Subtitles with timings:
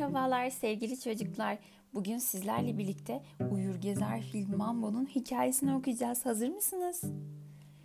[0.00, 1.58] Merhabalar sevgili çocuklar.
[1.94, 6.26] Bugün sizlerle birlikte Uyur Gezer film Mambo'nun hikayesini okuyacağız.
[6.26, 7.02] Hazır mısınız?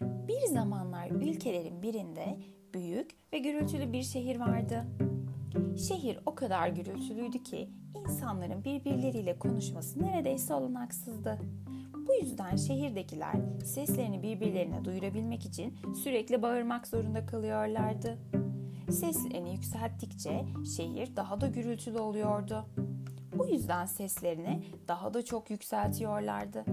[0.01, 2.37] Bir zamanlar ülkelerin birinde
[2.73, 4.85] büyük ve gürültülü bir şehir vardı.
[5.87, 11.39] Şehir o kadar gürültülüydü ki insanların birbirleriyle konuşması neredeyse olanaksızdı.
[12.07, 13.35] Bu yüzden şehirdekiler
[13.65, 18.17] seslerini birbirlerine duyurabilmek için sürekli bağırmak zorunda kalıyorlardı.
[18.89, 20.45] Seslerini yükselttikçe
[20.77, 22.65] şehir daha da gürültülü oluyordu.
[23.37, 26.65] Bu yüzden seslerini daha da çok yükseltiyorlardı.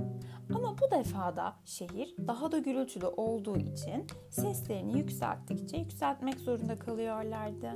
[0.54, 7.70] Ama bu defa da şehir daha da gürültülü olduğu için seslerini yükselttikçe yükseltmek zorunda kalıyorlardı.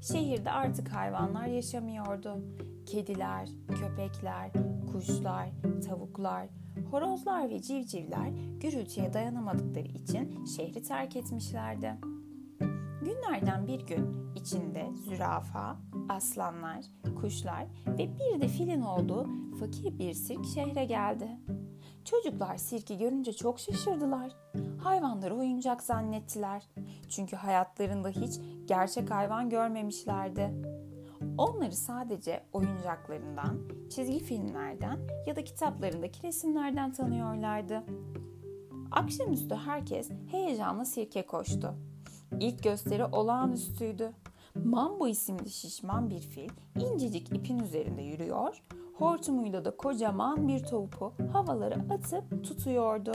[0.00, 2.38] Şehirde artık hayvanlar yaşamıyordu.
[2.86, 4.50] Kediler, köpekler,
[4.92, 5.48] kuşlar,
[5.86, 6.48] tavuklar,
[6.90, 8.28] horozlar ve civcivler
[8.60, 12.17] gürültüye dayanamadıkları için şehri terk etmişlerdi.
[13.08, 15.76] Günlerden bir gün içinde zürafa,
[16.08, 16.84] aslanlar,
[17.20, 19.26] kuşlar ve bir de filin olduğu
[19.60, 21.28] fakir bir sirk şehre geldi.
[22.04, 24.32] Çocuklar sirki görünce çok şaşırdılar.
[24.82, 26.68] Hayvanları oyuncak zannettiler.
[27.08, 30.54] Çünkü hayatlarında hiç gerçek hayvan görmemişlerdi.
[31.38, 33.58] Onları sadece oyuncaklarından,
[33.90, 37.82] çizgi filmlerden ya da kitaplarındaki resimlerden tanıyorlardı.
[38.90, 41.74] Akşamüstü herkes heyecanla sirke koştu.
[42.40, 44.12] İlk gösteri olağanüstüydü.
[44.64, 46.48] Mambo isimli şişman bir fil
[46.80, 48.62] incecik ipin üzerinde yürüyor,
[48.94, 53.12] hortumuyla da kocaman bir topu havalara atıp tutuyordu.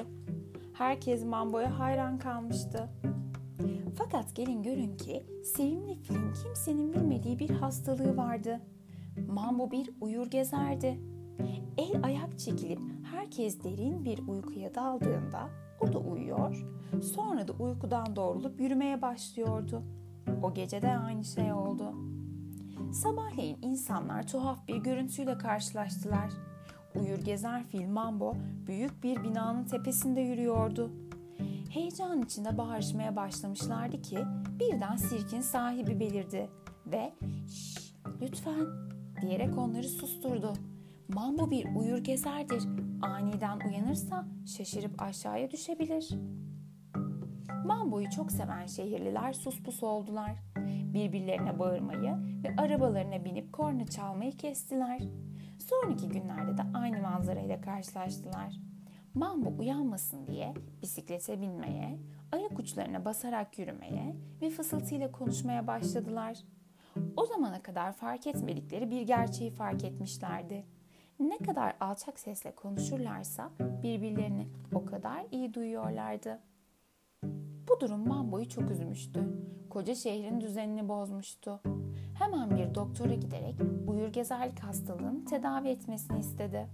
[0.74, 2.90] Herkes Mambo'ya hayran kalmıştı.
[3.98, 8.62] Fakat gelin görün ki sevimli filin kimsenin bilmediği bir hastalığı vardı.
[9.28, 11.00] Mambo bir uyur gezerdi.
[11.78, 12.80] El ayak çekilip
[13.12, 15.50] herkes derin bir uykuya daldığında
[15.82, 16.66] o da uyuyor,
[17.02, 19.84] sonra da uykudan doğrulup yürümeye başlıyordu.
[20.44, 21.96] O gece de aynı şey oldu.
[22.94, 26.30] Sabahleyin insanlar tuhaf bir görüntüyle karşılaştılar.
[26.96, 28.34] Uyur gezer fil Mambo
[28.68, 30.92] büyük bir binanın tepesinde yürüyordu.
[31.70, 34.20] Heyecan içinde bağırışmaya başlamışlardı ki
[34.60, 36.50] birden sirkin sahibi belirdi
[36.86, 37.14] ve
[37.48, 38.68] "Şşş lütfen"
[39.22, 40.54] diyerek onları susturdu.
[41.08, 42.64] Mambo bir uyur gezerdir.
[43.02, 44.26] Aniden uyanırsa
[44.58, 46.10] şaşırıp aşağıya düşebilir.
[47.66, 50.32] Mambo'yu çok seven şehirliler suspus oldular.
[50.94, 55.02] Birbirlerine bağırmayı ve arabalarına binip korna çalmayı kestiler.
[55.60, 58.54] Sonraki günlerde de aynı manzarayla karşılaştılar.
[59.14, 62.00] Mambo uyanmasın diye bisiklete binmeye,
[62.32, 66.38] ayak uçlarına basarak yürümeye ve fısıltıyla konuşmaya başladılar.
[67.18, 70.66] O zamana kadar fark etmedikleri bir gerçeği fark etmişlerdi.
[71.24, 76.40] Ne kadar alçak sesle konuşurlarsa birbirlerini o kadar iyi duyuyorlardı.
[77.70, 79.24] Bu durum Mambo'yu çok üzmüştü.
[79.70, 81.60] Koca şehrin düzenini bozmuştu.
[82.20, 83.56] Hemen bir doktora giderek
[83.88, 86.68] uyur gezerlik hastalığını tedavi etmesini istedi.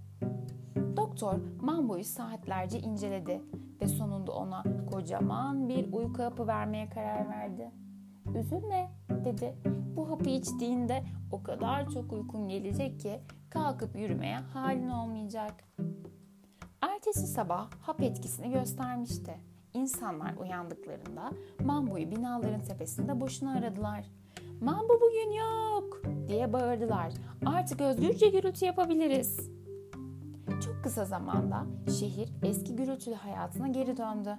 [0.96, 3.42] Doktor Mambo'yu saatlerce inceledi
[3.82, 7.70] ve sonunda ona kocaman bir uyku hapı vermeye karar verdi.
[8.34, 8.90] Üzülme
[9.24, 9.54] dedi.
[9.96, 15.64] Bu hapı içtiğinde o kadar çok uykun gelecek ki kalkıp yürümeye halin olmayacak.
[16.82, 19.34] Ertesi sabah hap etkisini göstermişti.
[19.74, 21.32] İnsanlar uyandıklarında
[21.64, 24.04] Mambo'yu binaların tepesinde boşuna aradılar.
[24.60, 27.12] Mambo bugün yok diye bağırdılar.
[27.46, 29.50] Artık özgürce gürültü yapabiliriz.
[30.64, 31.66] Çok kısa zamanda
[31.98, 34.38] şehir eski gürültülü hayatına geri döndü.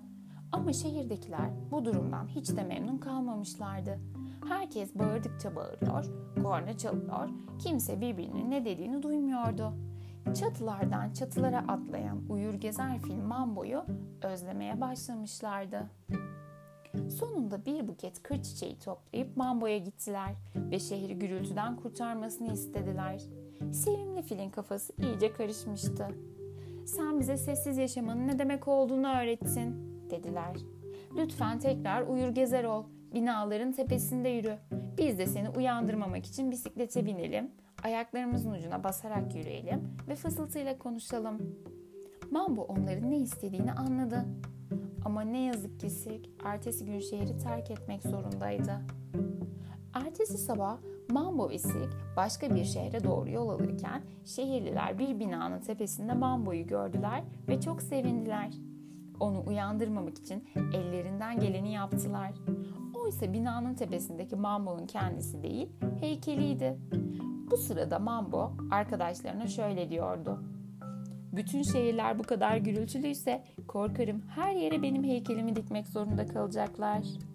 [0.51, 3.99] Ama şehirdekiler bu durumdan hiç de memnun kalmamışlardı.
[4.47, 6.06] Herkes bağırdıkça bağırıyor,
[6.44, 7.29] korna çalıyor,
[7.59, 9.74] kimse birbirinin ne dediğini duymuyordu.
[10.40, 13.85] Çatılardan çatılara atlayan uyur gezer fil Mambo'yu
[14.22, 15.90] özlemeye başlamışlardı.
[17.19, 23.22] Sonunda bir buket kır çiçeği toplayıp Mambo'ya gittiler ve şehri gürültüden kurtarmasını istediler.
[23.72, 26.08] Sevimli filin kafası iyice karışmıştı.
[26.85, 29.75] Sen bize sessiz yaşamanın ne demek olduğunu öğrettin,
[30.09, 30.58] dediler.
[31.16, 34.58] Lütfen tekrar uyur gezer ol, binaların tepesinde yürü.
[34.97, 37.52] Biz de seni uyandırmamak için bisiklete binelim,
[37.84, 41.37] ayaklarımızın ucuna basarak yürüyelim ve fısıltıyla konuşalım.
[42.31, 44.25] Mambo onların ne istediğini anladı.
[45.05, 48.81] Ama ne yazık ki Sirk ertesi gün şehri terk etmek zorundaydı.
[49.93, 50.78] Ertesi sabah
[51.09, 57.23] Mambo ve Sirk başka bir şehre doğru yol alırken şehirliler bir binanın tepesinde Mambo'yu gördüler
[57.47, 58.52] ve çok sevindiler.
[59.19, 62.31] Onu uyandırmamak için ellerinden geleni yaptılar.
[63.03, 65.69] Oysa binanın tepesindeki Mambo'nun kendisi değil,
[65.99, 66.77] heykeliydi.
[67.51, 70.43] Bu sırada Mambo arkadaşlarına şöyle diyordu.
[71.33, 77.30] Bütün şehirler bu kadar gürültülüyse korkarım her yere benim heykelimi dikmek zorunda kalacaklar.''